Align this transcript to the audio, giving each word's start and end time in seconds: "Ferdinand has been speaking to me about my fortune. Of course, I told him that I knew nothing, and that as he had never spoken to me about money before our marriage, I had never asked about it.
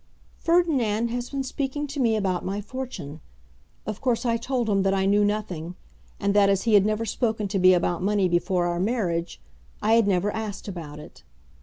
"Ferdinand 0.39 1.09
has 1.11 1.29
been 1.29 1.43
speaking 1.43 1.85
to 1.85 1.99
me 1.99 2.15
about 2.15 2.43
my 2.43 2.59
fortune. 2.59 3.21
Of 3.85 4.01
course, 4.01 4.25
I 4.25 4.35
told 4.35 4.67
him 4.67 4.81
that 4.81 4.95
I 4.95 5.05
knew 5.05 5.23
nothing, 5.23 5.75
and 6.19 6.33
that 6.33 6.49
as 6.49 6.63
he 6.63 6.73
had 6.73 6.87
never 6.87 7.05
spoken 7.05 7.47
to 7.49 7.59
me 7.59 7.75
about 7.75 8.01
money 8.01 8.27
before 8.27 8.65
our 8.65 8.79
marriage, 8.79 9.39
I 9.79 9.93
had 9.93 10.07
never 10.07 10.31
asked 10.31 10.67
about 10.67 10.97
it. 10.97 11.21